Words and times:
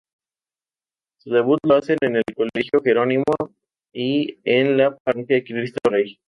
Su 1.19 1.29
debut 1.29 1.59
lo 1.63 1.75
hacen 1.75 1.95
en 2.01 2.15
el 2.15 2.23
colegio 2.35 2.81
Jerónimo 2.83 3.23
y 3.93 4.35
en 4.45 4.75
la 4.75 4.97
parroquia 4.97 5.43
Cristo 5.43 5.77
rey. 5.91 6.17